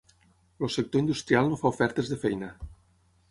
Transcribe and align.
El 0.67 0.71
sector 0.75 1.03
industrial 1.03 1.51
no 1.51 1.59
fa 1.63 1.69
ofertes 1.71 2.11
de 2.13 2.19
feina. 2.25 2.53